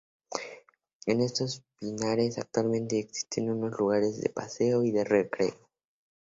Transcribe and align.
En 1.05 1.21
estos 1.21 1.61
pinares 1.77 2.39
actualmente 2.39 2.97
existen 2.97 3.51
unos 3.51 3.77
lugares 3.77 4.19
de 4.19 4.29
paseo 4.31 4.83
y 4.83 4.91
de 4.91 5.03
recreo. 5.03 5.69